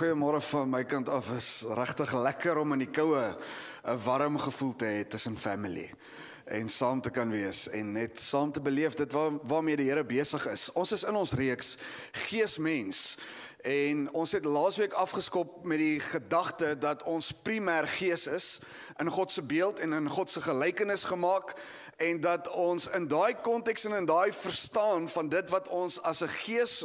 [0.00, 1.26] Goeiemôre van my kant af.
[1.36, 5.90] Is regtig lekker om in die koue 'n warm gevoel te hê tussen family
[6.44, 10.04] en saam te kan wees en net saam te beleef dit waar, waarmee die Here
[10.04, 10.72] besig is.
[10.72, 11.76] Ons is in ons reeks
[12.12, 13.18] Geesmens
[13.62, 18.60] en ons het laasweek afgeskop met die gedagte dat ons primêr gees is
[18.98, 21.52] in God se beeld en in God se gelykenis gemaak
[21.96, 26.22] en dat ons in daai konteks en in daai verstaan van dit wat ons as
[26.22, 26.84] 'n gees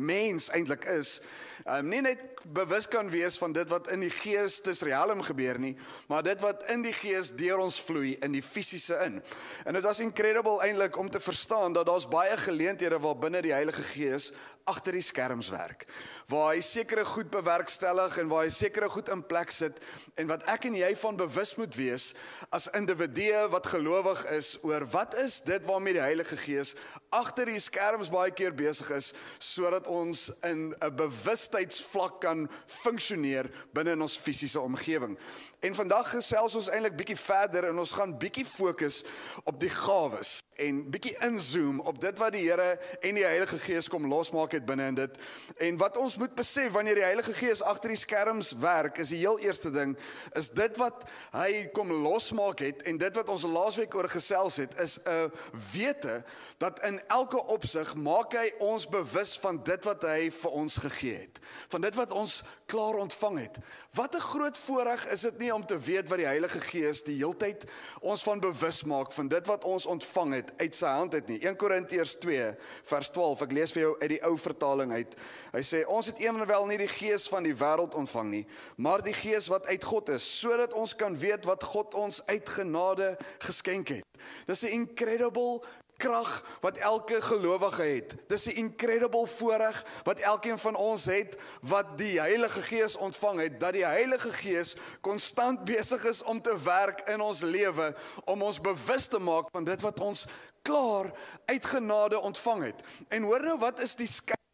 [0.00, 1.20] mens eintlik is
[1.68, 2.22] um, nie net
[2.56, 5.74] bewus kan wees van dit wat in die geestesrealm gebeur nie,
[6.08, 9.20] maar dit wat in die gees deur ons vloei in die fisiese in.
[9.68, 13.52] En dit was incredible eintlik om te verstaan dat daar's baie geleenthede waar binne die
[13.52, 14.32] Heilige Gees
[14.64, 15.86] agter die skerms werk
[16.28, 19.80] waar hy sekere goed bewerkstellig en waar hy sekere goed in plek sit
[20.20, 22.14] en wat ek en jy van bewus moet wees
[22.50, 26.74] as individue wat gelowig is oor wat is dit waarmee die Heilige Gees
[27.10, 29.10] agter die skerms baie keer besig is
[29.42, 35.18] sodat ons in 'n bewustheidsvlak kan funksioneer binne in ons fisiese omgewing.
[35.60, 39.04] En vandag gesels ons eintlik bietjie verder en ons gaan bietjie fokus
[39.44, 43.88] op die gawes en bietjie inzoom op dit wat die Here en die Heilige Gees
[43.88, 45.18] kom losmaak het binne in dit.
[45.58, 49.22] En wat ons moet besef wanneer die Heilige Gees agter die skerms werk, is die
[49.22, 49.94] heel eerste ding
[50.36, 54.76] is dit wat hy kom losmaak het en dit wat ons laasweek oor gesels het
[54.84, 55.32] is 'n
[55.72, 56.20] wete
[56.58, 61.18] dat in elke opsig maak hy ons bewus van dit wat hy vir ons gegee
[61.24, 61.38] het.
[61.68, 63.58] Van dit wat ons klaar ontvang het.
[63.94, 67.16] Wat 'n groot voorreg is dit nie om te weet wat die Heilige Gees die
[67.16, 67.64] heeltyd
[68.00, 71.40] ons van bewus maak van dit wat ons ontvang het uit sy hand uit nie.
[71.46, 73.42] 1 Korintiërs 2 vers 12.
[73.42, 75.16] Ek lees vir jou uit die ou vertaling uit.
[75.52, 79.14] Hy sê ons het ewenwel nie die gees van die wêreld ontvang nie, maar die
[79.14, 83.88] gees wat uit God is, sodat ons kan weet wat God ons uit genade geskenk
[83.88, 84.04] het.
[84.46, 85.60] Dis 'n incredible
[86.00, 88.14] krag wat elke gelowige het.
[88.26, 93.60] Dis 'n incredible voorreg wat elkeen van ons het wat die Heilige Gees ontvang het,
[93.60, 98.60] dat die Heilige Gees konstant besig is om te werk in ons lewe om ons
[98.60, 100.26] bewus te maak van dit wat ons
[100.62, 101.12] klaar
[101.44, 102.82] uit genade ontvang het.
[103.08, 104.08] En hoor nou wat is die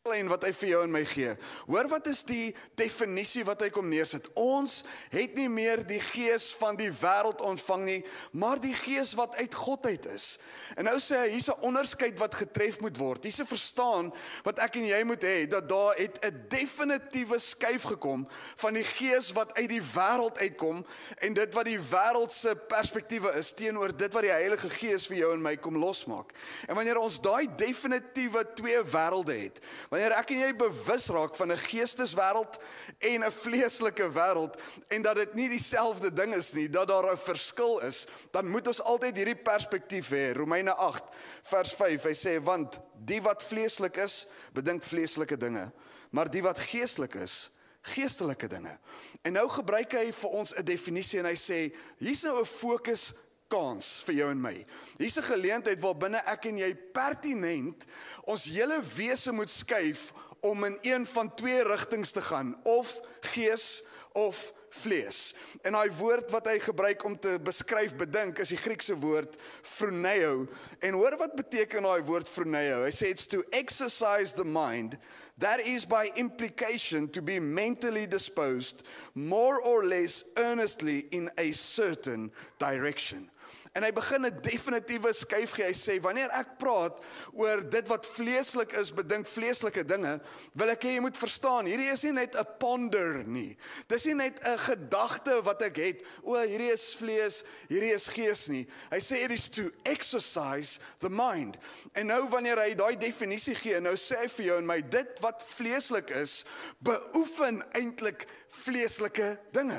[0.06, 1.34] klein wat hy vir jou en my gee.
[1.66, 4.28] Hoor wat is die definisie wat hy kom neersit?
[4.38, 7.98] Ons het nie meer die gees van die wêreld ontvang nie,
[8.32, 10.28] maar die gees wat uit God uit is.
[10.76, 13.24] En nou sê hy hier's 'n onderskeid wat getref moet word.
[13.24, 14.12] Hier's 'n verstaan
[14.44, 18.84] wat ek en jy moet hê dat daar het 'n definitiewe skuif gekom van die
[18.84, 20.86] gees wat uit die wêreld uitkom
[21.18, 25.16] en dit wat die wêreld se perspektiewe is teenoor dit wat die Heilige Gees vir
[25.16, 26.32] jou en my kom losmaak.
[26.68, 29.58] En wanneer ons daai definitiewe twee wêrelde het,
[29.96, 32.58] Wanneer ek en jy bewus raak van 'n geesteswêreld
[33.00, 34.60] en 'n vleeslike wêreld
[34.92, 38.66] en dat dit nie dieselfde ding is nie, dat daar 'n verskil is, dan moet
[38.66, 40.36] ons altyd hierdie perspektief hê.
[40.36, 41.04] Romeine 8
[41.42, 45.72] vers 5, hy sê want die wat vleeslik is, bedink vleeslike dinge,
[46.10, 48.78] maar die wat geestelik is, geestelike dinge.
[49.22, 53.12] En nou gebruik hy vir ons 'n definisie en hy sê hier's nou 'n fokus
[53.48, 54.54] kans vir jou en my.
[54.98, 57.84] Hier's 'n geleentheid waar binne ek en jy pertinent
[58.24, 63.84] ons hele wese moet skuif om in een van twee rigtings te gaan, of gees
[64.12, 65.34] of vlees.
[65.62, 70.46] En daai woord wat hy gebruik om te beskryf bedink is die Griekse woord phroneo.
[70.80, 72.82] En hoor wat beteken daai woord phroneo?
[72.84, 74.96] Hy sê it's to exercise the mind
[75.38, 82.30] that is by implication to be mentally disposed more or less earnestly in a certain
[82.58, 83.30] direction.
[83.76, 85.66] En hy begin 'n definitiewe skuif gee.
[85.68, 86.96] Hy sê wanneer ek praat
[87.32, 90.20] oor dit wat vleeslik is, bedink vleeslike dinge,
[90.56, 93.56] wil ek hê jy moet verstaan, hierdie is nie net 'n ponder nie.
[93.88, 98.48] Dis nie net 'n gedagte wat ek het, o, hierdie is vlees, hierdie is gees
[98.48, 98.66] nie.
[98.90, 101.58] Hy sê it is to exercise the mind.
[101.94, 105.20] En nou wanneer hy daai definisie gee, nou sê hy vir jou en my dit
[105.20, 106.44] wat vleeslik is,
[106.80, 109.78] beoefen eintlik vleeslike dinge.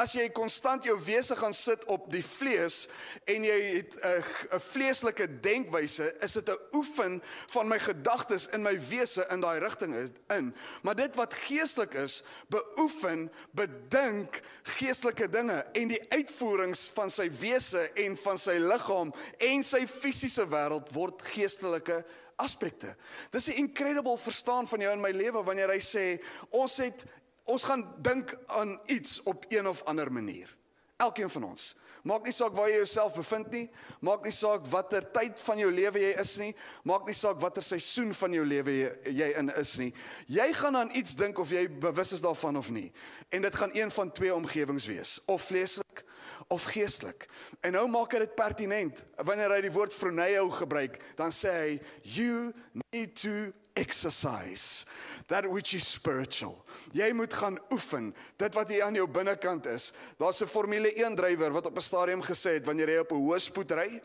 [0.00, 2.86] As jy konstant jou wese gaan sit op die vlees
[3.30, 4.22] en jy het 'n
[4.56, 9.58] 'n vleeslike denkwyse, is dit 'n oefen van my gedagtes in my wese in daai
[9.58, 9.94] rigting
[10.28, 10.54] in.
[10.82, 17.90] Maar dit wat geestelik is, beoefen, bedink geestelike dinge en die uitvoerings van sy wese
[17.94, 22.04] en van sy liggaam en sy fisiese wêreld word geestelike
[22.36, 22.96] aspekte.
[23.30, 27.04] Dis 'n incredible verstaan van jou in my lewe wanneer hy sê ons het
[27.44, 30.56] Ons gaan dink aan iets op een of ander manier.
[30.96, 31.74] Elkeen van ons.
[32.04, 33.64] Maak nie saak waar jy jouself bevind nie,
[34.04, 36.50] maak nie saak watter tyd van jou lewe jy is nie,
[36.84, 38.90] maak nie saak watter seisoen van jou lewe jy,
[39.22, 39.88] jy in is nie.
[40.28, 42.90] Jy gaan aan iets dink of jy bewus is daarvan of nie.
[43.32, 46.04] En dit gaan een van twee omgewings wees, of vleeslik
[46.52, 47.24] of geestelik.
[47.64, 49.00] En nou maak hy dit pertinent.
[49.24, 51.70] Wanneer hy die woord phroneo gebruik, dan sê hy
[52.16, 52.52] you
[52.92, 53.48] need to
[53.80, 54.84] exercise
[55.26, 56.64] that which is spiritual.
[56.92, 59.92] Jy moet gaan oefen dit wat hier aan jou binnekant is.
[60.18, 63.24] Daar's 'n Formule 1 drywer wat op 'n stadium gesê het wanneer jy op 'n
[63.24, 64.02] hoë spoed ry,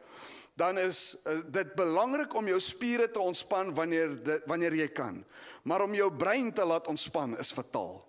[0.56, 5.26] dan is uh, dit belangrik om jou spiere te ontspan wanneer dit, wanneer jy kan.
[5.64, 8.08] Maar om jou brein te laat ontspan is fataal.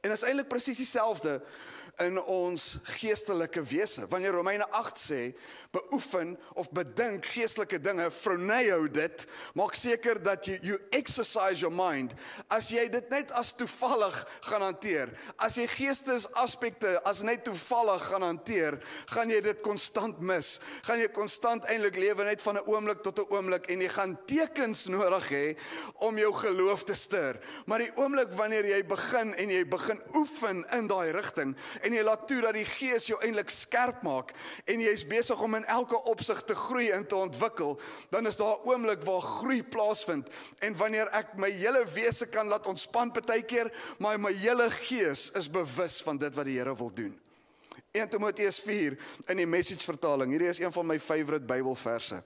[0.00, 1.42] En dit is eintlik presies dieselfde
[2.00, 4.06] in ons geestelike wese.
[4.08, 5.20] Wanneer Romeine 8 sê,
[5.72, 9.24] beoefen of bedink geestelike dinge, verneu dit,
[9.56, 12.14] maak seker dat jy you exercise your mind.
[12.52, 14.16] As jy dit net as toevallig
[14.48, 18.78] gaan hanteer, as jy geestesaspekte as net toevallig gaan hanteer,
[19.12, 20.54] gaan jy dit konstant mis.
[20.86, 24.18] Gaan jy konstant eintlik lewe net van 'n oomblik tot 'n oomblik en jy gaan
[24.26, 25.56] tekens nodig hê
[26.00, 27.38] om jou geloof te stuur.
[27.66, 32.02] Maar die oomblik wanneer jy begin en jy begin oefen in daai rigting en jy
[32.02, 34.32] laat toe dat die Gees jou eintlik skerp maak
[34.64, 37.78] en jy's besig om in elke opsig te groei en te ontwikkel,
[38.10, 40.28] dan is daar 'n oomblik waar groei plaasvind.
[40.58, 45.50] En wanneer ek my hele wese kan laat ontspan partykeer, maar my hele gees is
[45.50, 47.20] bewus van dit wat die Here wil doen.
[47.92, 50.30] 1 Timoteus 4 in die Message vertaling.
[50.30, 52.22] Hierdie is een van my favourite Bybelverse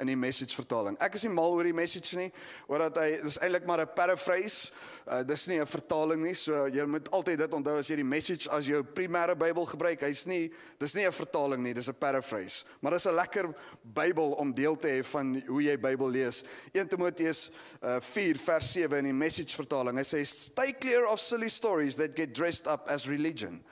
[0.00, 0.96] in die message vertaling.
[1.02, 2.30] Ek is nie mal oor die message nie,
[2.68, 4.72] oor dat hy dis eintlik maar 'n paraphrase.
[5.06, 6.34] Uh, dis nie 'n vertaling nie.
[6.34, 10.00] So jy moet altyd dit onthou as jy die message as jou primêre Bybel gebruik.
[10.00, 12.64] Hy's nie dis nie 'n vertaling nie, dis 'n paraphrase.
[12.80, 16.44] Maar dis 'n lekker Bybel om deel te hê van hoe jy Bybel lees.
[16.72, 17.50] 1 Timoteus
[17.82, 19.96] uh, 4 vers 7 in die message vertaling.
[19.96, 23.62] Hy sê stay clear of silly stories that get dressed up as religion.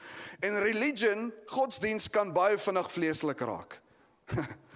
[0.42, 3.80] In religion, godsdiens kan baie vinnig vleeslik raak.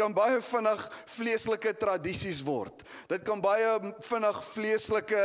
[0.00, 2.84] kan baie vinnig vleeslike tradisies word.
[3.10, 3.74] Dit kan baie
[4.06, 5.24] vinnig vleeslike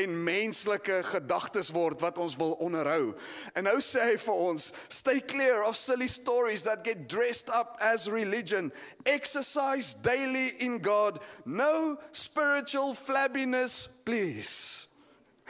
[0.00, 3.12] en menslike gedagtes word wat ons wil onderhou.
[3.54, 7.76] En nou sê hy vir ons, stay clear of silly stories that get dressed up
[7.84, 8.72] as religion.
[9.04, 11.20] Exercise daily in God.
[11.44, 14.88] No spiritual flabbiness, please.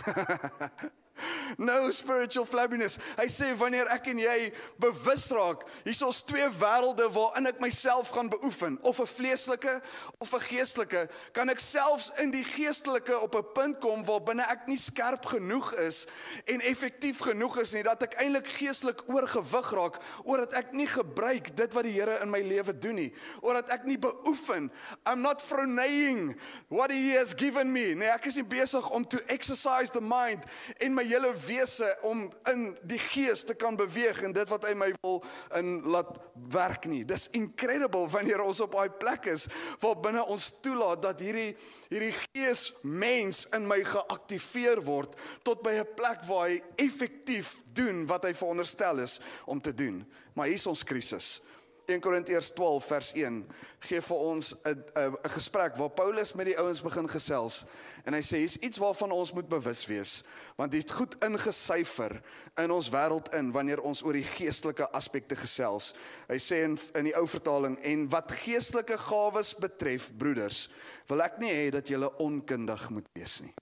[1.58, 2.98] No spiritual flabbiness.
[3.18, 4.50] Hy sê wanneer ek en jy
[4.82, 9.74] bewus raak, hier's ons twee wêrelde waarin ek myself gaan beoefen, of 'n vleeslike
[10.18, 14.44] of 'n geestelike, kan ek selfs in die geestelike op 'n punt kom waar binne
[14.50, 16.06] ek nie skerp genoeg is
[16.46, 21.56] en effektief genoeg is nie dat ek eintlik geestelik oorgewig raak, omdat ek nie gebruik
[21.56, 24.70] dit wat die Here in my lewe doen nie, omdat ek nie beoefen.
[25.06, 26.34] I'm not pronaying
[26.68, 27.94] what he has given me.
[27.94, 30.44] Nee, ek is nie besig om to exercise the mind
[30.80, 34.64] in my my hele wese om in die gees te kan beweeg en dit wat
[34.64, 35.20] hy my wil
[35.58, 36.16] in laat
[36.52, 37.04] werk nie.
[37.04, 39.46] Dis incredible wanneer ons op daai plek is
[39.82, 41.52] waar binne ons toelaat dat hierdie
[41.90, 45.14] hierdie gees mens in my geaktiveer word
[45.44, 50.04] tot by 'n plek waar hy effektief doen wat hy veronderstel is om te doen.
[50.34, 51.40] Maar hier is ons krisis.
[51.86, 53.38] 1 Korintiërs 12 vers 1
[53.84, 57.64] gee vir ons 'n 'n gesprek waar Paulus met die ouens begin gesels
[58.04, 60.22] en hy sê hier's iets waarvan ons moet bewus wees
[60.56, 62.22] want dit goed ingesyfer
[62.56, 65.94] in ons wêreld in wanneer ons oor die geestelike aspekte gesels.
[66.28, 70.68] Hy sê in in die ou vertaling en wat geestelike gawes betref broeders
[71.08, 73.54] wil ek nie hê dat julle onkundig moet wees nie.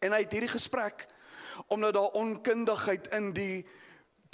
[0.00, 1.08] En hy het hierdie gesprek
[1.72, 3.66] omdat daar onkundigheid in die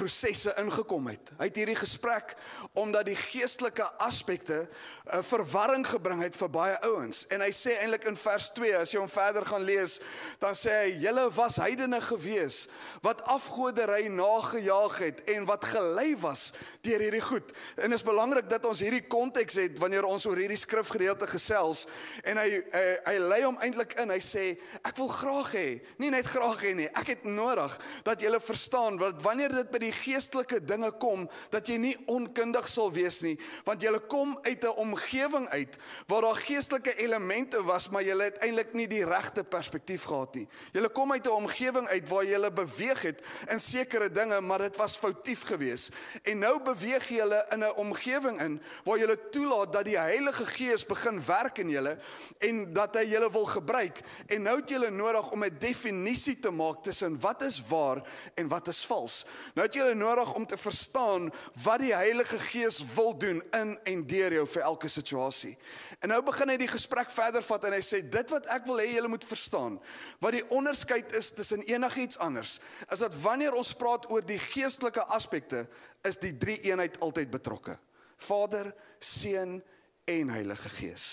[0.03, 1.31] prosesse ingekom het.
[1.39, 2.35] Hy het hierdie gesprek
[2.79, 7.27] omdat die geestelike aspekte 'n uh, verwarring gebring het vir baie ouens.
[7.31, 10.01] En hy sê eintlik in vers 2 as jy hom verder gaan lees,
[10.39, 12.69] dan sê hy: "Julle was heidene gewees
[13.03, 18.49] wat afgoderry nagejaag het en wat gelei was deur hierdie goed." En dit is belangrik
[18.51, 21.87] dat ons hierdie konteks het wanneer ons oor hierdie skrifgedeelte gesels.
[22.23, 24.11] En hy hy, hy lei hom eintlik in.
[24.11, 28.21] Hy sê: "Ek wil graag hê, nie net graag hê nie, ek het nodig dat
[28.21, 32.93] julle verstaan wat wanneer dit by die geestelike dinge kom dat jy nie onkundig sal
[32.93, 38.03] wees nie want jy kom uit 'n omgewing uit waar daar geestelike elemente was maar
[38.03, 40.49] jy het eintlik nie die regte perspektief gehad nie.
[40.73, 44.77] Jy kom uit 'n omgewing uit waar jy beweeg het in sekere dinge maar dit
[44.77, 49.85] was foutief geweest en nou beweeg jy in 'n omgewing in waar jy toelaat dat
[49.85, 51.99] die Heilige Gees begin werk in julle
[52.39, 54.01] en dat hy julle wil gebruik.
[54.27, 58.03] En nou het jy nodig om 'n definisie te maak tussen wat is waar
[58.35, 59.25] en wat is vals.
[59.55, 61.31] Nou het jy nodig om te verstaan
[61.65, 65.55] wat die Heilige Gees wil doen in en deur jou vir elke situasie.
[66.01, 68.83] En nou begin hy die gesprek verder vat en hy sê dit wat ek wil
[68.83, 69.79] hê julle moet verstaan,
[70.21, 72.59] wat die onderskeid is tussen enigiets anders,
[72.91, 75.65] is dat wanneer ons praat oor die geestelike aspekte,
[76.05, 77.79] is die drie eenheid altyd betrokke.
[78.23, 79.61] Vader, Seun
[80.05, 81.07] en Heilige Gees.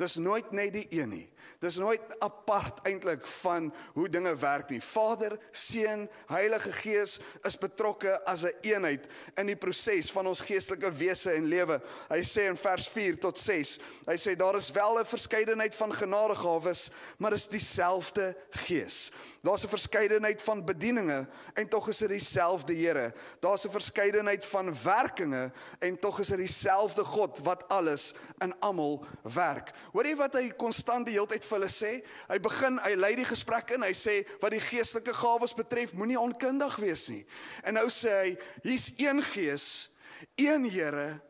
[0.00, 1.28] Dis nooit net die een nie.
[1.60, 4.80] Dis nooit apart eintlik van hoe dinge werk nie.
[4.80, 9.06] Vader, Seun, Heilige Gees is betrokke as 'n een eenheid
[9.36, 11.80] in die proses van ons geestelike wese en lewe.
[12.10, 15.92] Hy sê in vers 4 tot 6, hy sê daar is wel 'n verskeidenheid van
[15.92, 19.10] genadegawes, maar is dieselfde Gees.
[19.44, 23.12] Daar's 'n verskeidenheid van bedieninge en tog is dit dieselfde Here.
[23.40, 29.06] Daar's 'n verskeidenheid van werkinge en tog is dit dieselfde God wat alles in almal
[29.22, 29.70] werk.
[29.92, 32.06] Hoor jy wat hy konstant die hele tyd vir hulle sê?
[32.28, 33.82] Hy begin, hy lei die gesprek in.
[33.82, 37.26] Hy sê wat die geestelike gawes betref, moenie onkundig wees nie.
[37.62, 39.90] En nou sê hy, hier's een Gees,
[40.36, 41.20] een Here,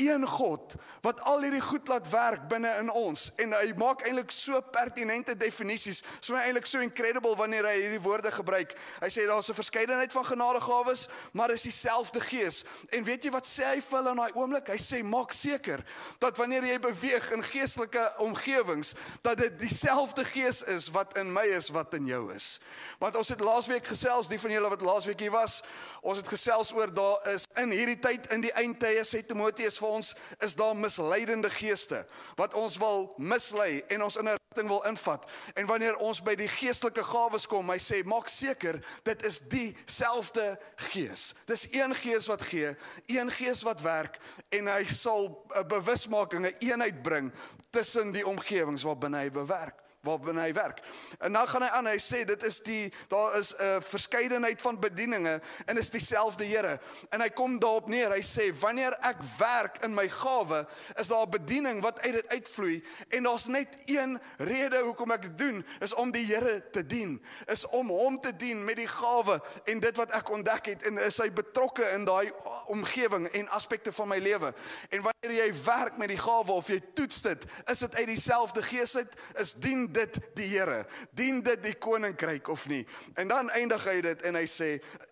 [0.00, 4.32] een God wat al hierdie goed laat werk binne in ons en hy maak eintlik
[4.34, 6.02] so pertinente definisies.
[6.02, 8.74] Dit is my eintlik so incredible wanneer hy hierdie woorde gebruik.
[9.00, 12.64] Hy sê daar's 'n verskeidenheid van genadegawes, maar is dieselfde Gees.
[12.90, 14.68] En weet jy wat sê hy vir hulle in daai oomblik?
[14.68, 15.84] Hy sê maak seker
[16.18, 21.46] dat wanneer jy beweeg in geestelike omgewings, dat dit dieselfde Gees is wat in my
[21.46, 22.60] is wat in jou is.
[22.98, 25.62] Want ons het laasweek gesels, die van julle wat laasweek hier was,
[26.02, 29.88] ons het gesels oor daar is in hierdie tyd in die eindtye sê Timoteus vir
[29.88, 32.04] ons is daar misleidende geeste
[32.36, 35.30] wat ons wil mislei en ons in 'n rigting wil invat.
[35.54, 40.58] En wanneer ons by die geestelike gawes kom, hy sê maak seker dit is dieselfde
[40.90, 41.34] gees.
[41.46, 42.72] Dis een gees wat gee,
[43.06, 44.18] een gees wat werk
[44.50, 47.32] en hy sal 'n bewusmaking, 'n een eenheid bring
[47.70, 50.78] tussen die omgewings waarbinne hy bewerk waarbinne hy werk.
[51.20, 54.60] En nou gaan hy aan, hy sê dit is die daar is 'n uh, verskeidenheid
[54.62, 56.80] van bedieninge en is dieselfde Here.
[57.10, 58.10] En hy kom daarop neer.
[58.10, 60.66] Hy sê wanneer ek werk in my gawe,
[60.96, 65.22] is daar 'n bediening wat uit dit uitvloei en daar's net een rede hoekom ek
[65.22, 68.88] dit doen, is om die Here te dien, is om hom te dien met die
[68.88, 72.32] gawe en dit wat ek ontdek het en is hy betrokke in daai
[72.66, 74.54] omgewing en aspekte van my lewe.
[74.88, 78.62] En wanneer jy werk met die gawe of jy toets dit, is dit uit dieselfde
[78.62, 80.86] gees uit, is dien dit die Here?
[81.10, 82.86] Dien dit die koninkryk of nie?
[83.14, 84.70] En dan eindig hy dit en hy sê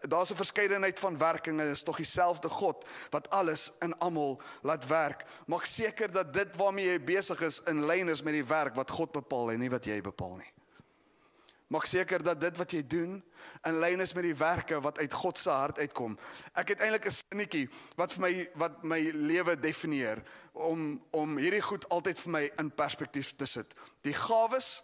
[0.08, 5.24] daar's 'n verskeidenheid van werkinge, is tog dieselfde God wat alles in almal laat werk.
[5.46, 8.90] Maak seker dat dit waarmee jy besig is in lyn is met die werk wat
[8.90, 10.52] God bepaal en nie wat jy bepaal nie.
[11.68, 13.18] Maak seker dat dit wat jy doen
[13.68, 16.14] in lyn is met die werke wat uit God se hart uitkom.
[16.56, 20.22] Ek het eintlik 'n sinnetjie wat vir my wat my lewe definieer
[20.58, 23.74] om om hierdie goed altyd vir my in perspektief te sit.
[24.06, 24.82] Die gawes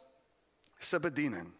[0.78, 1.50] se bediening.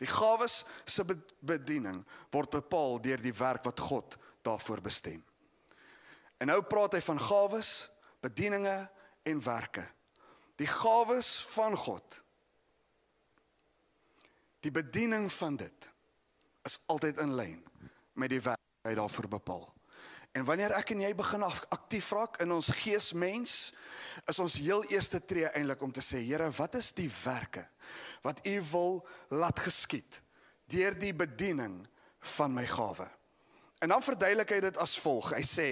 [0.00, 1.04] Die gawes se
[1.40, 2.02] bediening
[2.34, 5.22] word bepaal deur die werk wat God daarvoor bestem.
[6.40, 7.88] En nou praat hy van gawes,
[8.20, 8.76] bedieninge
[9.24, 9.86] en werke.
[10.60, 12.22] Die gawes van God
[14.66, 15.90] Die bediening van dit
[16.66, 17.60] is altyd in lyn
[18.18, 19.66] met die werk wat hy daarvoor bepaal.
[20.36, 23.54] En wanneer ek en jy begin aktief raak in ons geesmens,
[24.28, 27.64] is ons heel eerste tree eintlik om te sê, Here, wat is die werke
[28.26, 28.96] wat U wil
[29.30, 30.20] laat geskied
[30.68, 31.78] deur die bediening
[32.34, 33.06] van my gawe?
[33.84, 35.34] En dan verduidelik hy dit as volg.
[35.36, 35.66] Hy sê: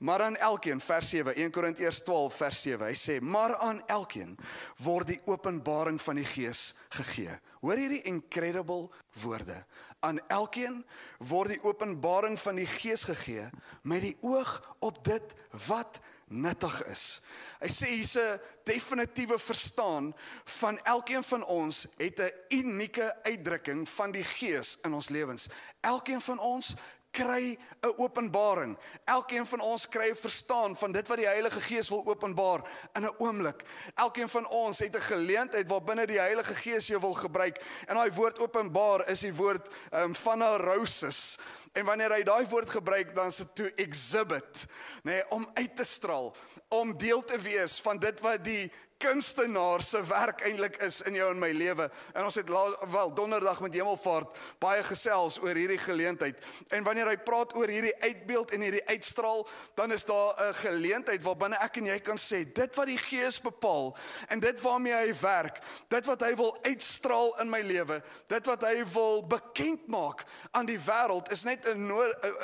[0.00, 2.86] "Maar aan elkeen, vers 7, 1 Korintiërs 12 vers 7.
[2.86, 4.38] Hy sê: "Maar aan elkeen
[4.76, 8.90] word die openbaring van die Gees gegee." Hoor hierdie incredible
[9.22, 9.64] woorde.
[10.02, 10.80] Aan elkeen
[11.22, 13.46] word die openbaring van die Gees gegee
[13.86, 15.34] met die oog op dit
[15.68, 16.00] wat
[16.32, 17.20] nuttig is.
[17.60, 24.10] Hy sê hier's 'n definitiewe verstaan van elkeen van ons het 'n unieke uitdrukking van
[24.10, 25.48] die Gees in ons lewens.
[25.80, 26.74] Elkeen van ons
[27.12, 28.78] kry 'n openbaring.
[29.04, 32.60] Elkeen van ons kry 'n verstaan van dit wat die Heilige Gees wil openbaar
[32.92, 33.62] in 'n oomblik.
[33.94, 37.62] Elkeen van ons het 'n geleentheid waarbinne die Heilige Gees jou wil gebruik.
[37.86, 41.38] En daai woord openbaar is die woord um, van roses.
[41.72, 44.66] En wanneer hy daai woord gebruik, dan is dit to exhibit,
[45.02, 46.36] nê, nee, om uit te straal,
[46.68, 51.28] om deel te wees van dit wat die kunstenaar se werk eintlik is in jou
[51.32, 51.88] en my lewe.
[52.14, 52.50] En ons het
[52.92, 56.38] wel donderdag met Hemelvaart baie gesels oor hierdie geleentheid.
[56.70, 59.46] En wanneer hy praat oor hierdie uitbeeld en hierdie uitstraal,
[59.78, 63.40] dan is daar 'n geleentheid waarbinne ek en jy kan sê dit wat die Gees
[63.40, 63.96] bepaal
[64.28, 68.62] en dit waarmee hy werk, dit wat hy wil uitstraal in my lewe, dit wat
[68.62, 71.90] hy wil bekend maak aan die wêreld is net 'n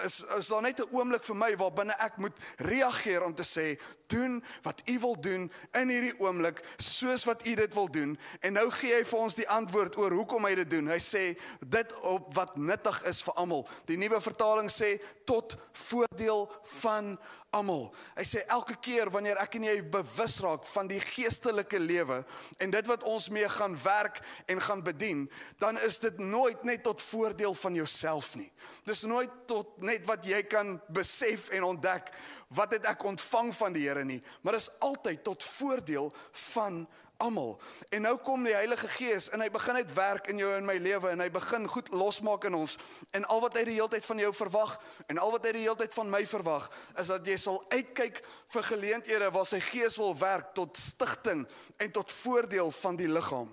[0.04, 3.80] is is daar net 'n oomblik vir my waarbinne ek moet reageer om te sê
[4.06, 8.52] doen wat u wil doen in hierdie oomblik soos wat u dit wil doen en
[8.52, 11.24] nou gee hy vir ons die antwoord oor hoekom hy dit doen hy sê
[11.60, 14.96] dit op wat nuttig is vir almal die nuwe vertaling sê
[15.28, 15.56] tot
[15.88, 16.46] voordeel
[16.80, 17.18] van
[17.56, 17.88] almal.
[18.16, 22.20] Hy sê elke keer wanneer ek en jy bewus raak van die geestelike lewe
[22.60, 24.20] en dit wat ons mee gaan werk
[24.52, 25.24] en gaan bedien,
[25.62, 28.50] dan is dit nooit net tot voordeel van jouself nie.
[28.88, 32.12] Dis nooit tot net wat jy kan besef en ontdek
[32.54, 36.12] wat het ek ontvang van die Here nie, maar is altyd tot voordeel
[36.52, 36.86] van
[37.18, 37.56] Almal.
[37.90, 40.76] En nou kom die Heilige Gees en hy begin net werk in jou en my
[40.78, 42.76] lewe en hy begin goed losmaak in ons.
[43.10, 44.76] En al wat hy die hele tyd van jou verwag
[45.10, 48.22] en al wat hy die hele tyd van my verwag, is dat jy sal uitkyk
[48.54, 51.42] vir geleenthede waar sy Gees wil werk tot stigting
[51.82, 53.50] en tot voordeel van die liggaam.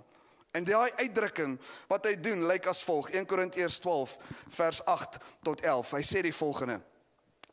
[0.54, 1.58] En daai uitdrukking
[1.90, 4.18] wat hy doen lyk as volg: 1 Korintiërs 12
[4.62, 5.96] vers 8 tot 11.
[5.98, 6.78] Hy sê die volgende: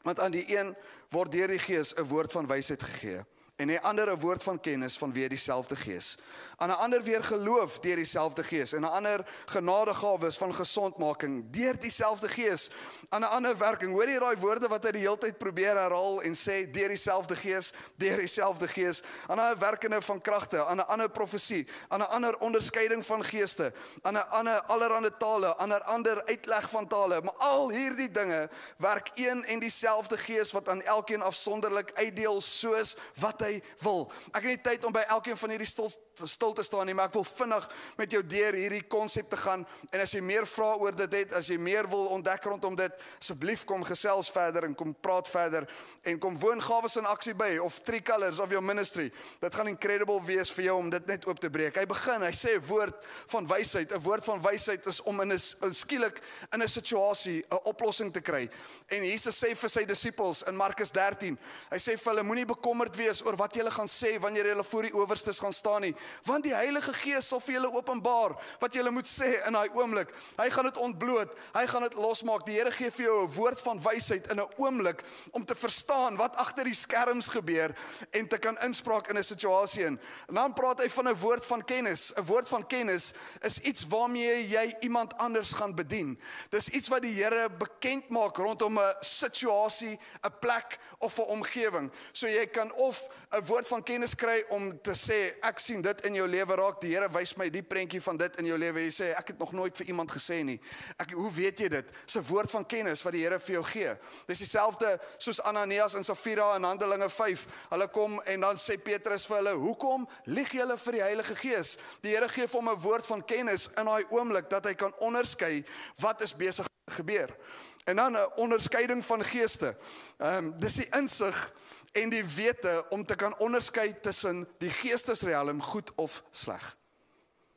[0.04, 0.76] Want aan die een
[1.12, 3.20] word deur die Gees 'n woord van wysheid gegee
[3.56, 6.18] en 'n ander 'n woord van kennis vanweë dieselfde Gees.
[6.56, 11.78] Aan 'n ander weer geloof deur dieselfde Gees en 'n ander genadegawes van gesondmaking deur
[11.78, 12.70] dieselfde Gees.
[13.08, 13.92] Aan 'n ander werking.
[13.92, 17.36] Hoor jy daai woorde wat hy die hele tyd probeer herhaal en sê deur dieselfde
[17.36, 19.02] Gees, deur dieselfde Gees.
[19.26, 23.72] Aan 'n werkende van kragte, aan 'n ander profesie, aan 'n ander onderskeiding van geeste,
[24.02, 27.20] aan 'n ander allerlei tale, aan 'n ander uitleg van tale.
[27.20, 32.96] Maar al hierdie dinge werk een en dieselfde Gees wat aan elkeen afsonderlik uitdeel soos
[33.14, 34.06] wat hy wil.
[34.32, 35.90] Ek het nie tyd om by elkeen van hierdie stil,
[36.24, 39.66] stil te staan nie, maar ek wil vinnig met jou deur hierdie konsep te gaan
[39.90, 42.92] en as jy meer vrae oor dit het, as jy meer wil ontdek rondom dit,
[43.20, 45.66] asseblief kom gesels verder en kom praat verder
[46.04, 49.10] en kom woon gawes in aksie by of three colors of your ministry.
[49.40, 51.76] Dit gaan incredible wees vir jou om dit net oop te breek.
[51.76, 53.92] Hy begin, hy sê 'n woord van wysheid.
[53.92, 56.20] 'n Woord van wysheid is om in 'n skielik
[56.52, 58.48] in 'n situasie 'n oplossing te kry.
[58.88, 61.38] En Jesus sê vir sy disippels in Markus 13,
[61.70, 64.82] hy sê vir hulle moenie bekommerd wees oor wat julle gaan sê wanneer julle voor
[64.82, 68.90] die owerstes gaan staan nie, want die Heilige Gees sal vir julle openbaar wat julle
[68.90, 70.12] moet sê in daai oomblik.
[70.38, 72.46] Hy gaan dit ontbloot, hy gaan dit losmaak.
[72.46, 76.16] Die Here gee vir jou 'n woord van wysheid in 'n oomblik om te verstaan
[76.16, 77.74] wat agter die skerms gebeur
[78.10, 80.00] en te kan inspraak in 'n situasie in.
[80.28, 82.12] En dan praat hy van 'n woord van kennis.
[82.16, 86.18] 'n Woord van kennis is iets waarmee jy iemand anders gaan bedien.
[86.50, 91.92] Dis iets wat die Here bekend maak rondom 'n situasie, 'n plek of 'n omgewing.
[92.12, 95.91] So jy kan of 'n woord van kennis kry om te sê ek sien dit
[96.00, 96.80] in jou lewe raak.
[96.80, 98.80] Die Here wys my die prentjie van dit in jou lewe.
[98.80, 100.60] Jy sê ek het nog nooit vir iemand gesê nie.
[100.98, 101.92] Ek hoe weet jy dit?
[102.06, 103.96] Dis 'n woord van kennis wat die Here vir jou gee.
[104.26, 107.46] Dis dieselfde soos Ananias en Safira in Handelinge 5.
[107.70, 111.78] Hulle kom en dan sê Petrus vir hulle, "Hoekom lieg julle vir die Heilige Gees?"
[112.00, 114.92] Die Here gee vir hom 'n woord van kennis in daai oomblik dat hy kan
[114.98, 115.64] onderskei
[115.98, 117.36] wat is besig gebeur.
[117.84, 119.76] En dan 'n onderskeiding van geeste.
[120.18, 121.52] Ehm um, dis die insig
[121.92, 126.76] en die wete om te kan onderskei tussen die geestesriem goed of sleg.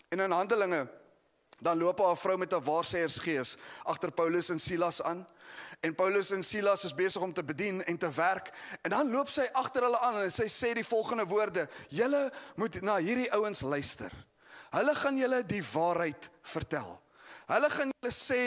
[0.10, 0.88] En in Handelinge
[1.60, 5.28] dan loop 'n vrou met 'n waarsêersgees agter Paulus en Silas aan.
[5.80, 9.30] En Paulus en Silas is besig om te bedien en te werk en dan loop
[9.30, 13.62] sy agter hulle aan en sy sê die volgende woorde: "Julle moet na hierdie ouens
[13.62, 14.12] luister.
[14.70, 17.02] Hulle gaan julle die waarheid vertel.
[17.46, 18.44] Hulle gaan julle sê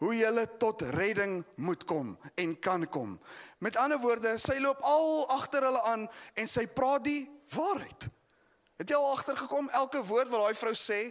[0.00, 3.18] hoe julle tot redding moet kom en kan kom.
[3.58, 7.22] Met ander woorde, sy loop al agter hulle aan en sy praat die
[7.54, 8.08] waarheid.
[8.80, 11.02] Het jy al agtergekom elke woord wat daai vrou sê?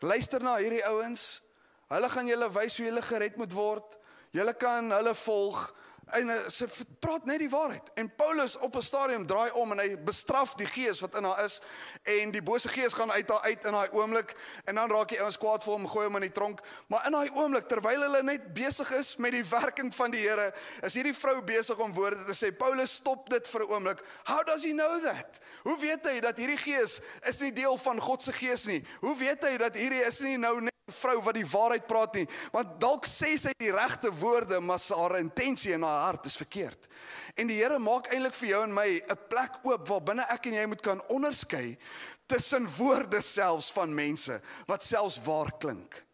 [0.00, 1.42] Luister na hierdie ouens.
[1.90, 3.96] Hulle gaan julle wys hoe julle gered moet word.
[4.32, 5.64] Julle kan hulle volg
[6.12, 6.66] en uh, sy
[7.02, 7.90] praat net die waarheid.
[8.00, 11.44] En Paulus op 'n stadium draai om en hy bestraf die gees wat in haar
[11.44, 11.60] is
[12.02, 15.20] en die bose gees gaan uit haar uit in daai oomblik en dan raak die
[15.20, 16.60] ouens kwaad vir hom, gooi hom in die tronk.
[16.88, 20.52] Maar in daai oomblik terwyl hulle net besig is met die werking van die Here,
[20.82, 22.52] is hierdie vrou besig om woorde te sê.
[22.56, 24.04] Paulus stop dit vir 'n oomblik.
[24.24, 25.38] How does he know that?
[25.62, 28.84] Hoe weet hy dat hierdie gees is nie deel van God se gees nie?
[29.00, 32.80] Hoe weet hy dat hierdie is nie nou vrou wat die waarheid praat nie want
[32.80, 36.88] dalk sê sy die regte woorde maar haar intensie in haar hart is verkeerd.
[37.36, 40.46] En die Here maak eintlik vir jou en my 'n plek oop waar binne ek
[40.46, 41.78] en jy moet kan onderskei
[42.26, 46.04] tussen woorde selfs van mense wat selfs waar klink.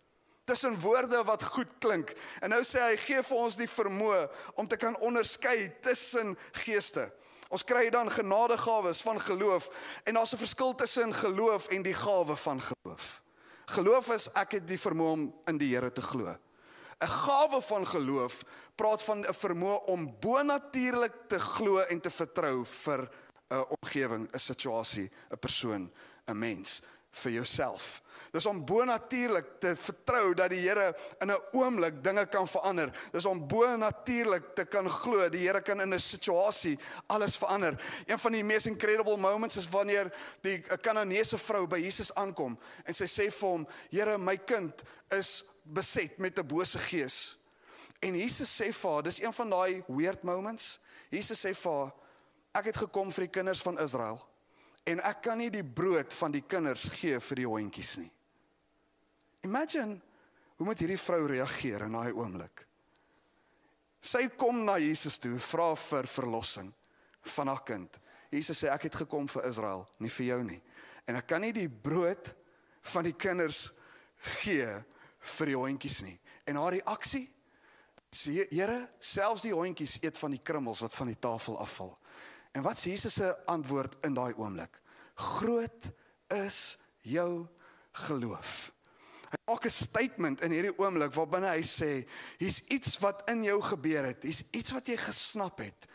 [0.44, 2.12] Tussen woorde wat goed klink.
[2.40, 7.10] En nou sê hy gee vir ons die vermoë om te kan onderskei tussen geeste.
[7.48, 9.68] Ons kry dan genadegawes van geloof
[10.04, 13.22] en daar's 'n verskil tussen geloof en die gawe van geloof.
[13.66, 16.36] Geloof is ek het die vermoë om in die Here te glo.
[16.96, 22.64] 'n Gawe van geloof praat van 'n vermoë om bonatuurlik te glo en te vertrou
[22.64, 23.10] vir
[23.50, 25.92] 'n omgewing, 'n situasie, 'n persoon,
[26.26, 28.02] 'n mens, vir jouself.
[28.36, 30.90] Dis om bonatuurlik te vertrou dat die Here
[31.24, 32.92] in 'n oomblik dinge kan verander.
[33.12, 37.80] Dis om bonatuurlik te kan glo die Here kan in 'n situasie alles verander.
[38.06, 42.94] Een van die mees incredible moments is wanneer die Kananeese vrou by Jesus aankom en
[42.94, 47.38] sy sê vir hom: "Here, my kind is beset met 'n bose gees."
[48.00, 50.78] En Jesus sê vir haar, dis een van daai weird moments.
[51.10, 51.92] Jesus sê vir haar:
[52.52, 54.20] "Ek het gekom vir die kinders van Israel."
[54.84, 58.10] En ek kan nie die brood van die kinders gee vir die hondjies nie.
[59.46, 60.00] Imagine
[60.56, 62.64] hoe moet hierdie vrou reageer in daai oomblik?
[64.06, 66.70] Sy kom na Jesus toe, vra vir verlossing
[67.36, 67.98] van haar kind.
[68.30, 70.60] Jesus sê ek het gekom vir Israel, nie vir jou nie.
[71.06, 72.32] En ek kan nie die brood
[72.92, 73.68] van die kinders
[74.40, 74.68] gee
[75.36, 76.16] vir die hondjies nie.
[76.46, 77.26] En haar reaksie
[78.14, 81.92] sê Here, selfs die hondjies eet van die krummels wat van die tafel afval.
[82.56, 84.78] En wat is Jesus se antwoord in daai oomblik?
[85.36, 85.90] Groot
[86.32, 87.46] is jou
[88.06, 88.70] geloof.
[89.44, 94.04] Maak 'n statement in hierdie oomblik waarbinne hy sê, hier's iets wat in jou gebeur
[94.04, 94.22] het.
[94.22, 95.86] Hier's iets wat jy gesnap het.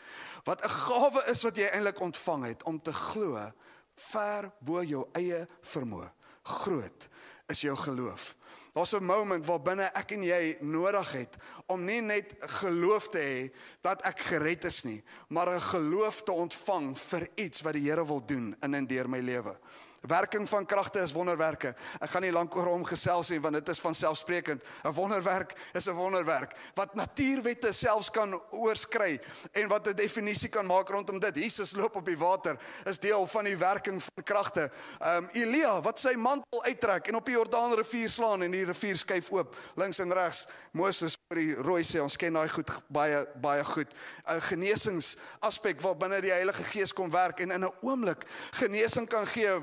[0.44, 3.52] Wat 'n gawe is wat jy eintlik ontvang het om te glo
[3.96, 6.10] ver bo jou eie vermoë.
[6.42, 7.08] Groot
[7.48, 8.36] is jou geloof.
[8.72, 13.18] Daar's 'n moment waar binne ek en jy nodig het om nie net geloof te
[13.18, 17.90] hê dat ek gered is nie, maar 'n geloof te ontvang vir iets wat die
[17.90, 19.58] Here wil doen in en deur my lewe.
[20.02, 21.74] Werking van kragte is wonderwerke.
[22.02, 24.64] Ek gaan nie lank oor hom gesels nie want dit is van selfsprekend.
[24.84, 29.20] 'n Wonderwerk is 'n wonderwerk wat natuurwette selfs kan oorskry
[29.52, 31.36] en wat 'n definisie kan maak rondom dit.
[31.36, 34.70] Jesus loop op die water is deel van die werking van kragte.
[34.98, 38.96] Ehm um, Elia wat sy mantel uittrek en op die Jordaanrivier slaan en die rivier
[38.96, 40.46] skuif oop links en regs.
[40.72, 43.88] Moses vir die rooi see, ons ken daai goed baie baie goed.
[44.26, 49.08] 'n Genesings aspek waar binne die Heilige Gees kom werk en in 'n oomblik genesing
[49.08, 49.60] kan gee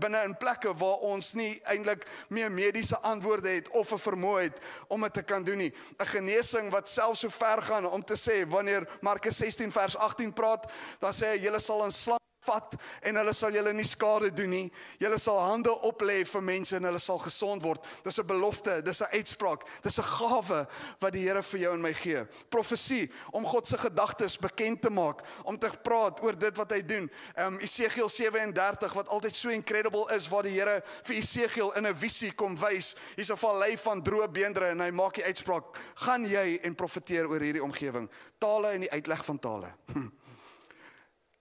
[0.00, 4.60] binne in plekke waar ons nie eintlik meer mediese antwoorde het of 'n vermoë het
[4.88, 5.72] om dit te kan doen nie.
[5.98, 10.32] 'n Genesing wat selfs so ver gaan om te sê wanneer Markus 16 vers 18
[10.32, 14.30] praat, dan sê hy julle sal in slang vat en hulle sal julle nie skade
[14.34, 14.66] doen nie.
[15.00, 17.84] Julle sal hande oplê vir mense en hulle sal gesond word.
[18.04, 20.66] Dis 'n belofte, dis 'n uitspraak, dis 'n gawe
[21.00, 22.26] wat die Here vir jou en my gee.
[22.48, 26.82] Profesie om God se gedagtes bekend te maak, om te praat oor dit wat hy
[26.82, 27.10] doen.
[27.36, 31.94] Um Esegiel 37 wat altyd so incredible is waar die Here vir Esegiel in 'n
[31.94, 32.96] visie kom wys.
[33.16, 37.28] Hier's 'n vallei van droë beendere en hy maak die uitspraak: "Gaan jy en profeteer
[37.28, 39.72] oor hierdie omgewing." Tale en die uitleg van tale.
[39.92, 40.08] Hm.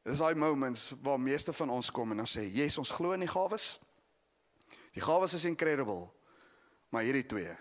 [0.10, 3.20] Dis daai moments waar meeste van ons kom en dan sê, "Yes, ons glo in
[3.20, 3.80] die gawes."
[4.94, 6.10] Die gawes is incredible.
[6.90, 7.58] Maar hierdie twee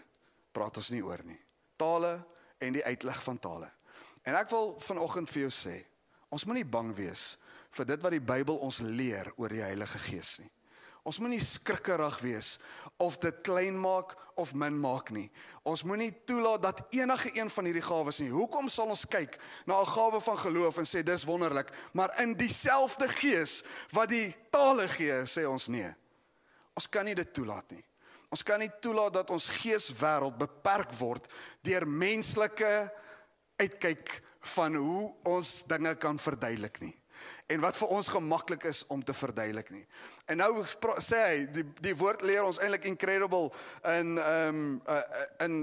[0.52, 1.40] praat ons nie oor nie.
[1.76, 2.24] Tale
[2.58, 3.70] en die uitleg van tale.
[4.22, 5.84] En ek wil vanoggend vir jou sê,
[6.28, 7.36] ons moenie bang wees
[7.70, 10.50] vir dit wat die Bybel ons leer oor die Heilige Gees nie.
[11.04, 12.58] Ons moenie skrikkerig wees
[12.98, 15.26] of dit klein maak of min maak nie.
[15.66, 18.30] Ons moenie toelaat dat enige een van hierdie gawes nie.
[18.30, 22.34] Hoekom sal ons kyk na 'n gawe van geloof en sê dis wonderlik, maar in
[22.34, 25.94] dieselfde gees wat die tale gee, sê ons nee.
[26.74, 27.84] Ons kan nie dit toelaat nie.
[28.30, 31.26] Ons kan nie toelaat dat ons geeswêreld beperk word
[31.62, 32.92] deur menslike
[33.56, 36.98] uitkyk van hoe ons dinge kan verduidelik nie
[37.46, 39.86] en wat vir ons gemaklik is om te verduidelik nie.
[40.26, 40.64] En nou
[41.04, 43.50] sê hy die die woord leer ons eintlik incredible
[43.84, 45.58] in ehm um, uh, in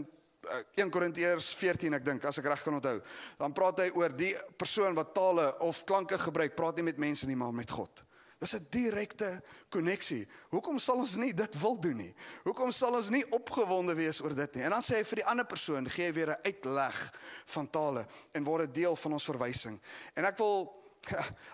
[0.50, 2.98] uh, 1 Korintiërs 14 ek dink as ek reg kan onthou.
[3.40, 7.28] Dan praat hy oor die persoon wat tale of klanke gebruik, praat nie met mense
[7.28, 8.06] nie maar met God.
[8.40, 10.28] Dis 'n direkte koneksie.
[10.50, 12.14] Hoekom sal ons nie dit wil doen nie?
[12.44, 14.64] Hoekom sal ons nie opgewonde wees oor dit nie?
[14.64, 17.14] En dan sê hy vir die ander persoon, gee hy weer 'n uitleg
[17.46, 19.82] van tale en word 'n deel van ons verwysing.
[20.16, 20.85] En ek wil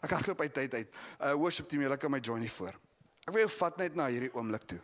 [0.04, 0.98] ek hardloop uit tyd uit.
[1.20, 2.78] Uh worship team, julle kan my join hier voor.
[3.26, 4.80] Ek wil jou vat net na hierdie oomblik toe.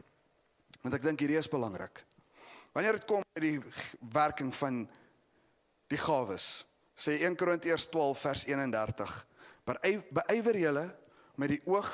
[0.84, 2.04] Want ek dink hierdie is belangrik.
[2.76, 3.58] Wanneer dit kom by die
[4.14, 4.84] werking van
[5.90, 9.16] die gawes, sê 1 Korintiërs 12 vers 31,
[10.14, 10.86] beywer julle
[11.42, 11.90] met die oog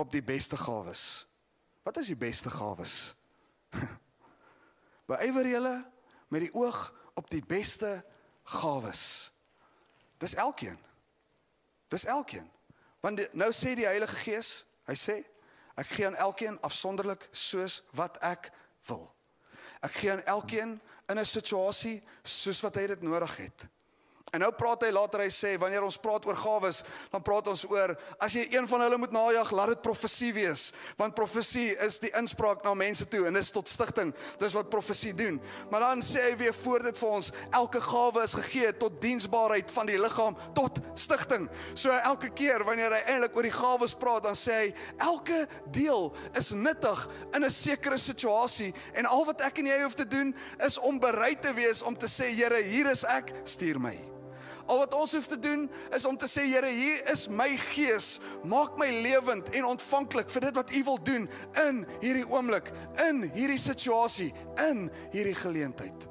[0.00, 1.26] op die beste gawes.
[1.84, 3.12] Wat is die beste gawes?
[5.10, 5.74] beywer julle
[6.32, 6.80] met die oog
[7.18, 7.98] op die beste
[8.56, 9.32] gawes.
[10.22, 10.78] Dis elkeen.
[11.92, 12.48] Dis elkeen.
[13.04, 14.52] Want die, nou sê die Heilige Gees,
[14.88, 15.18] hy sê
[15.76, 18.48] ek gee aan elkeen afsonderlik soos wat ek
[18.88, 19.04] wil.
[19.84, 20.78] Ek gee aan elkeen
[21.10, 23.66] in 'n situasie soos wat hy dit nodig het.
[24.32, 26.78] En nou praat hy later hy sê wanneer ons praat oor gawes,
[27.12, 30.62] dan praat ons oor as jy een van hulle moet najag, laat dit profesie wees,
[30.96, 34.14] want profesie is die inspraak na mense toe en dis tot stigting.
[34.40, 35.36] Dis wat profesie doen.
[35.68, 39.74] Maar dan sê hy weer voor dit vir ons, elke gawe is gegee tot diensbaarheid
[39.74, 41.44] van die liggaam tot stigting.
[41.76, 44.70] So elke keer wanneer hy eintlik oor die gawes praat, dan sê hy
[45.10, 45.42] elke
[45.76, 46.08] deel
[46.40, 50.32] is nuttig in 'n sekere situasie en al wat ek en jy hoef te doen
[50.64, 54.21] is om bereid te wees om te sê Here, hier is ek, stuur my.
[54.66, 58.20] Al wat ons hoef te doen is om te sê Here, hier is my gees.
[58.44, 61.28] Maak my lewend en ontvanklik vir dit wat U wil doen
[61.64, 62.70] in hierdie oomblik,
[63.08, 64.32] in hierdie situasie,
[64.68, 66.08] in hierdie geleentheid.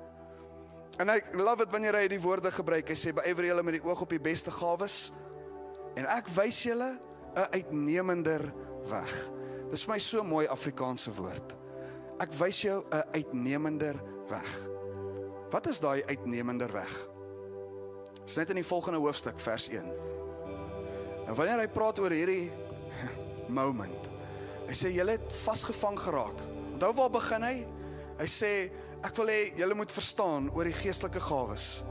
[0.99, 2.91] En ek love dit wanneer hy die woorde gebruik.
[2.91, 5.11] Hy sê beywer julle met die oog op die beste gawes
[5.97, 6.97] en ek wys julle
[7.35, 8.51] 'n uitnemender
[8.89, 9.13] weg.
[9.71, 11.55] Dis vir my so mooi Afrikaanse woord.
[12.19, 13.95] Ek wys jou 'n uitnemender
[14.29, 14.51] weg.
[15.51, 17.07] Wat is daai uitnemender weg?
[18.25, 19.91] Dis net in die volgende hoofstuk vers 1.
[21.27, 22.51] En wanneer hy praat oor hierdie
[23.62, 24.12] moment
[24.71, 26.38] Hy sê julle het vasgevang geraak.
[26.77, 27.55] Onthou waar begin hy?
[28.21, 28.51] Hy sê
[29.03, 31.81] ek wil hê julle moet verstaan oor die geestelike gawes.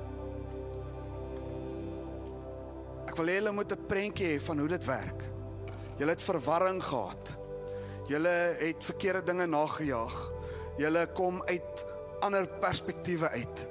[3.05, 5.27] Ek wil hê julle moet 'n prentjie hê van hoe dit werk.
[5.99, 7.35] Julle het verwarring gehad.
[8.09, 10.17] Julle het verkeerde dinge nagejaag.
[10.79, 11.85] Julle kom uit
[12.25, 13.69] ander perspektiewe uit.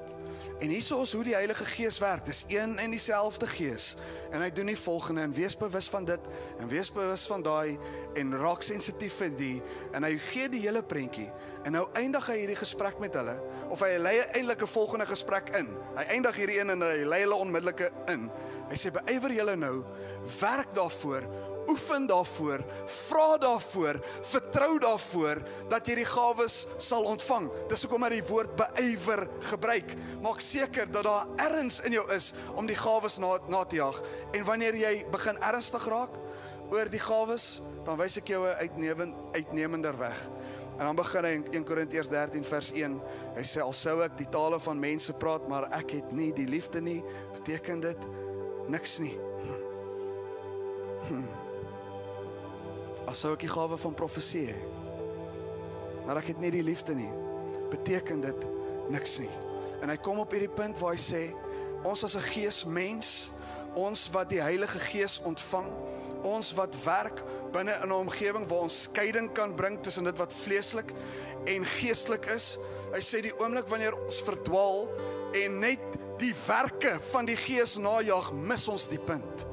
[0.59, 2.25] En hieso is hoe die Heilige Gees werk.
[2.25, 3.93] Dis een en dieselfde Gees.
[4.31, 6.25] En hy doen die volgende en wees bewus van dit
[6.59, 7.77] en wees bewus van daai
[8.19, 9.61] en raak sensitief vir die
[9.95, 11.29] en hy gee die hele prentjie.
[11.63, 13.37] En nou eindig hy hierdie gesprek met hulle
[13.71, 15.71] of hy lei eintlik 'n volgende gesprek in.
[15.95, 18.27] Hy eindig hierdie een en hy lei hulle onmiddellik in.
[18.69, 19.83] Hy sê beywer julle nou,
[20.41, 21.23] werk daarvoor
[21.69, 27.49] oefen daarvoor, vra daarvoor, vertrou daarvoor dat jy die gawes sal ontvang.
[27.69, 29.93] Dis hoekom hy die woord beywer gebruik.
[30.23, 34.01] Maak seker dat daar erns in jou is om die gawes na na te jag.
[34.33, 36.17] En wanneer jy begin ernstig raak
[36.69, 40.29] oor die gawes, dan wys ek jou 'n uitnemend uitnemender weg.
[40.79, 43.01] En dan begin hy in 1 Korintiërs 13 vers 1.
[43.35, 46.47] Hy sê al sou ek die tale van mense praat, maar ek het nie die
[46.47, 47.03] liefde nie,
[47.33, 48.07] beteken dit
[48.67, 49.17] niks nie.
[51.09, 51.38] Hm.
[53.09, 54.57] As sou ek die gawe van profesie hê.
[56.05, 57.09] Maar ek het nie die liefde nie.
[57.71, 58.45] Beteken dit
[58.93, 59.31] niks nie.
[59.81, 61.23] En hy kom op hierdie punt waar hy sê
[61.87, 63.31] ons as 'n geesmens,
[63.73, 65.65] ons wat die Heilige Gees ontvang,
[66.21, 70.33] ons wat werk binne in 'n omgewing waar ons skeiding kan bring tussen dit wat
[70.33, 70.93] vleeslik
[71.45, 72.57] en geestelik is.
[72.93, 74.89] Hy sê die oomblik wanneer ons verdwaal
[75.33, 75.81] en net
[76.17, 79.47] die werke van die Gees najag, mis ons die punt.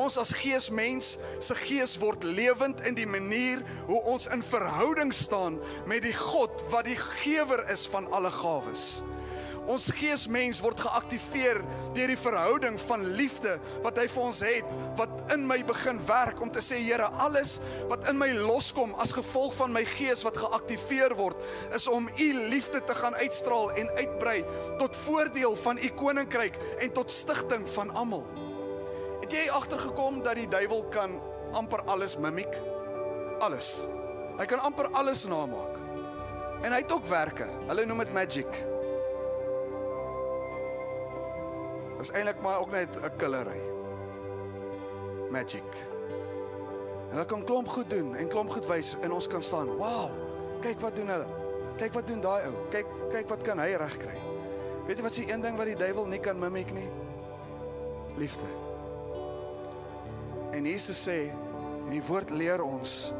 [0.00, 3.60] Ons as geesmens se gees word lewend in die manier
[3.90, 5.58] hoe ons in verhouding staan
[5.90, 9.02] met die God wat die gewer is van alle gawes.
[9.70, 11.60] Ons geesmens word geaktiveer
[11.94, 16.40] deur die verhouding van liefde wat hy vir ons het wat in my begin werk
[16.40, 17.58] om te sê Here alles
[17.92, 21.44] wat in my loskom as gevolg van my gees wat geaktiveer word
[21.76, 24.40] is om u liefde te gaan uitstraal en uitbrei
[24.80, 28.49] tot voordeel van u koninkryk en tot stigting van almal.
[29.30, 31.12] Het jy agtergekom dat die duiwel kan
[31.54, 32.50] amper alles mimiek?
[33.38, 33.68] Alles.
[34.40, 35.76] Hy kan amper alles namaak.
[36.66, 37.44] En hy het ook werke.
[37.68, 38.56] Hulle noem dit magic.
[41.92, 43.60] Dit is eintlik maar ook net 'n killery.
[45.30, 45.78] Magic.
[47.10, 49.76] En hulle kan klomp goed doen en klomp goed wys en ons kan staan.
[49.76, 50.10] Wow!
[50.60, 51.26] Kyk wat doen hulle.
[51.76, 52.54] Kyk wat doen daai ou.
[52.70, 54.18] Kyk kyk wat kan hy regkry.
[54.86, 56.90] Weet jy wat se een ding wat die duiwel nie kan mimiek nie?
[58.16, 58.69] Liefde.
[60.52, 61.30] En Jesus sê
[61.86, 63.12] en die woord leer ons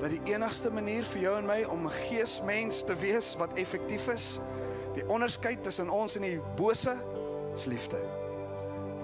[0.00, 4.08] dat die enigste manier vir jou en my om 'n geesmens te wees wat effektief
[4.08, 4.40] is,
[4.94, 6.96] die onderskeid tussen ons en die bose,
[7.54, 8.00] is liefde.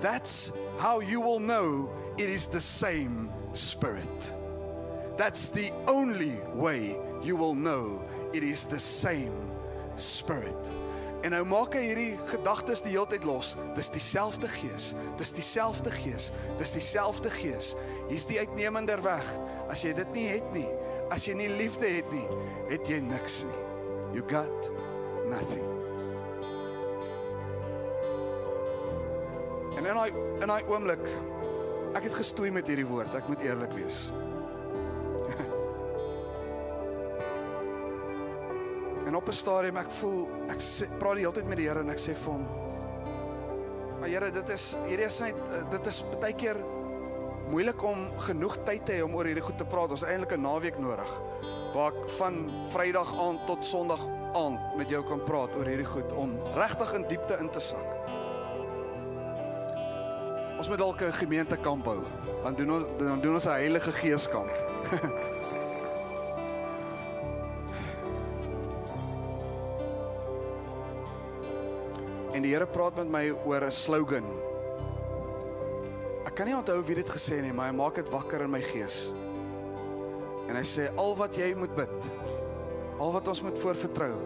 [0.00, 4.34] That's how you will know it is the same spirit.
[5.16, 8.02] That's the only way you will know
[8.32, 9.50] it is the same
[9.96, 10.81] spirit.
[11.22, 13.54] En nou maak hy hierdie gedagtes die hele tyd los.
[13.76, 14.90] Dis dieselfde gees.
[15.20, 16.30] Dis dieselfde gees.
[16.58, 17.72] Dis dieselfde gees.
[18.08, 19.28] Hier's die uitnemender weg.
[19.70, 20.66] As jy dit nie het nie,
[21.14, 22.26] as jy nie liefde het nie,
[22.72, 23.60] het jy niks nie.
[24.16, 24.72] You got
[25.30, 25.68] nothing.
[29.78, 30.10] En in daai
[30.42, 31.06] in daai oomblik
[31.96, 34.10] ek het gestoei met hierdie woord, ek moet eerlik wees.
[39.12, 41.80] En op 'n stadium ek voel ek sê, praat die hele tyd met die Here
[41.80, 42.46] en ek sê vir hom:
[44.00, 46.56] "Maar Here, dit is hierdie is net eh, dit is baie keer
[47.50, 49.90] moeilik om genoeg tyd te hê om oor hierdie goed te praat.
[49.90, 51.20] Ons het eintlik 'n naweek nodig
[51.74, 54.00] waar ek van Vrydag aand tot Sondag
[54.32, 57.88] aand met jou kan praat oor hierdie goed om regtig in diepte in te sak.
[60.56, 62.00] Ons moet dalk 'n gemeentekamp hou.
[62.44, 64.28] Dan doen ons dan doen ons 'n Heilige Gees
[72.42, 74.24] En die Here praat met my oor 'n slogan.
[76.26, 78.60] Ek kan nie onthou wie dit gesê nie, maar hy maak dit wakker in my
[78.60, 79.14] gees.
[80.48, 81.94] En hy sê al wat jy moet bid,
[82.98, 84.18] al wat ons moet voorvertrou,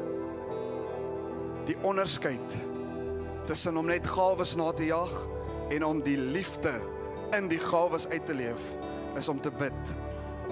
[1.66, 2.56] die onderskeid
[3.44, 5.12] tussen om net gawes na te jag
[5.70, 6.72] en om die liefde
[7.36, 8.78] in die gawes uit te leef,
[9.14, 9.96] is om te bid.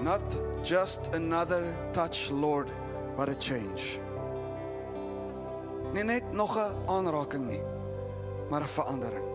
[0.02, 0.20] Not
[0.62, 2.68] just another touch, Lord,
[3.16, 4.03] but a change
[5.94, 7.62] nie net nog 'n aanraking nie,
[8.50, 9.26] maar 'n verandering.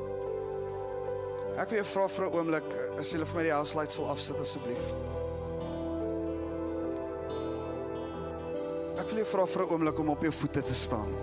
[1.58, 2.68] Ek wil jou vra vir 'n oomblik,
[3.00, 4.94] as jy vir my die house lights sal afsit asseblief.
[9.00, 11.16] Ek wil jou vra vir 'n oomblik om op jou voete te staan.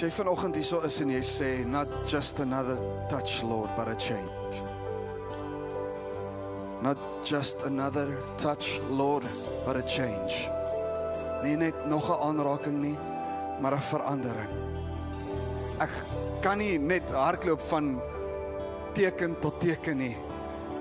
[0.00, 2.78] As jy vanoggend hierso is en jy sê not just another
[3.10, 4.62] touch Lord but a change.
[6.80, 9.28] Not just another touch Lord
[9.66, 10.48] but a change.
[11.44, 12.96] Nie net nog 'n aanraking nie,
[13.60, 14.52] maar 'n verandering.
[15.80, 15.92] Ek
[16.40, 18.00] kan nie net hardloop van
[18.94, 20.16] teken tot teken nie.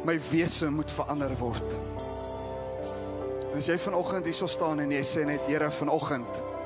[0.06, 1.70] My wese moet verander word.
[3.58, 6.59] As jy vanoggend hierso staan en jy sê net Here vanoggend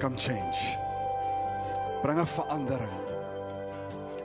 [0.00, 0.76] come change.
[2.02, 2.96] Bring 'n verandering.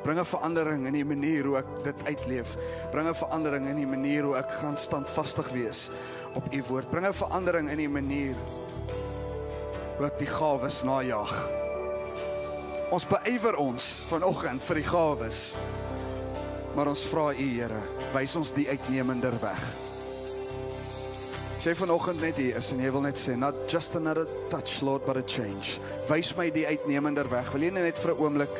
[0.04, 2.56] Bring 'n verandering in die manier hoe ek dit uitleef.
[2.92, 5.90] Bring 'n verandering in die manier hoe ek gaan standvastig wees
[6.34, 6.90] op u woord.
[6.90, 8.36] Bring 'n verandering in die manier
[9.98, 11.34] hoe ek die gawes najag.
[12.92, 15.58] Ons beywer ons vanoggend vir die gawes.
[16.76, 17.82] Maar ons vra u Here,
[18.14, 19.85] wys ons die uitnemender weg.
[21.64, 25.06] Jy vanoggend net hier is en jy wil net sê not just another touch Lord
[25.06, 25.80] but a change.
[26.10, 27.52] Wys my die uitnemender weg.
[27.54, 28.54] Wil jy net vir 'n oomblik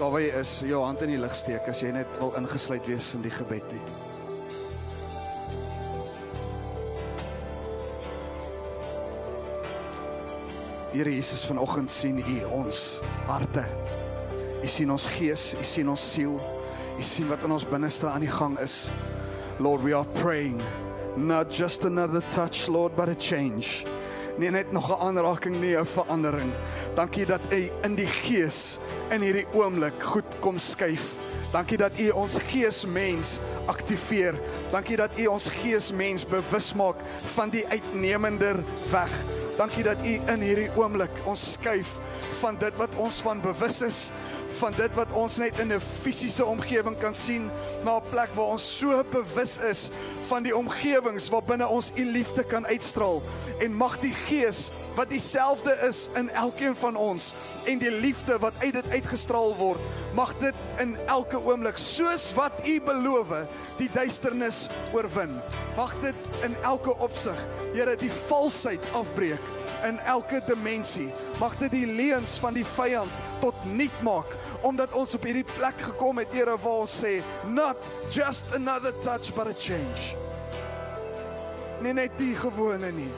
[0.00, 2.86] daar waar jy is, jou hand in die lug steek as jy net wil ingesluit
[2.88, 3.80] wees in die gebed nie.
[10.92, 13.64] Here Jesus vanoggend sien U ons harte.
[14.62, 16.40] U sien ons gees, U sien ons siel.
[16.98, 18.88] U sien wat in ons binneste aan die gang is.
[19.58, 20.62] Lord, we are praying
[21.16, 23.84] not just another touch Lord but a change.
[24.38, 26.52] Nie net nog 'n aanraking nie, 'n verandering.
[26.94, 28.78] Dankie dat U in die gees
[29.10, 31.14] in hierdie oomblik goed kom skuif.
[31.52, 34.38] Dankie dat U ons geesmens aktiveer.
[34.70, 36.96] Dankie dat U ons geesmens bewus maak
[37.34, 39.10] van die uitnemender weg.
[39.56, 41.98] Dankie dat U in hierdie oomblik ons skuif
[42.40, 44.10] van dit wat ons van bewus is
[44.60, 47.50] van dit wat ons net in 'n fisiese omgewing kan sien
[47.84, 49.90] na 'n plek waar ons so bewus is
[50.30, 53.22] van die omgewings waar binne ons u liefde kan uitstraal.
[53.58, 57.32] En mag die gees wat dieselfde is in elkeen van ons
[57.66, 59.80] en die liefde wat uit dit uitgestraal word
[60.14, 63.32] mag dit in elke oomblik soos wat u beloof
[63.78, 65.34] die duisternis oorwin.
[65.76, 67.38] Mag dit in elke opsig
[67.70, 69.38] Here die valsheid afbreek.
[69.86, 74.28] In elke dimensie mag dit die leuns van die vyand tot niet maak
[74.62, 77.76] omdat ons op hierdie plek gekom het Here waar ons sê not
[78.12, 80.16] just another touch but a change.
[81.80, 83.10] Nie net die gewone nie.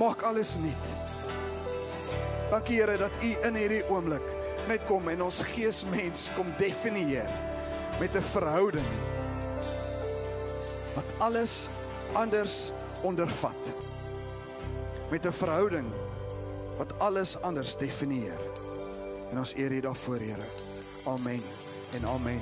[0.00, 0.86] Maak alles nuut.
[2.50, 4.24] Dankie Here dat u in hierdie oomblik
[4.68, 7.28] net kom en ons geesmens kom definieer
[8.00, 8.90] met 'n verhouding
[10.94, 11.68] wat alles
[12.12, 12.70] anders
[13.02, 13.62] ondervat.
[15.10, 15.86] Met 'n verhouding
[16.78, 18.53] wat alles anders definieer
[19.34, 20.46] en ons eer U daarvoor Here.
[21.04, 21.42] Amen
[21.92, 22.32] en amen